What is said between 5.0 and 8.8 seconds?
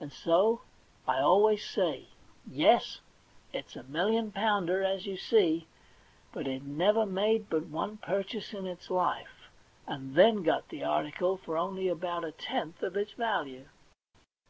you see; hut it never made but one purchase in